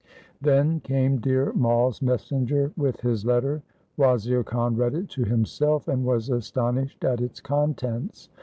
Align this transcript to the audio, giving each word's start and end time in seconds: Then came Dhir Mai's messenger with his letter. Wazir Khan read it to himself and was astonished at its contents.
Then 0.41 0.79
came 0.79 1.19
Dhir 1.19 1.53
Mai's 1.53 2.01
messenger 2.01 2.71
with 2.75 3.01
his 3.01 3.23
letter. 3.23 3.61
Wazir 3.97 4.43
Khan 4.43 4.75
read 4.75 4.95
it 4.95 5.09
to 5.11 5.25
himself 5.25 5.87
and 5.87 6.03
was 6.03 6.27
astonished 6.31 7.03
at 7.05 7.21
its 7.21 7.39
contents. 7.39 8.27